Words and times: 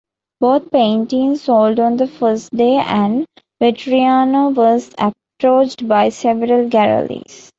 Both 0.39 0.71
paintings 0.71 1.43
sold 1.43 1.79
on 1.79 1.97
the 1.97 2.07
first 2.07 2.49
day 2.49 2.77
and 2.77 3.23
Vettriano 3.61 4.49
was 4.49 4.91
approached 4.97 5.87
by 5.87 6.09
several 6.09 6.67
galleries. 6.69 7.49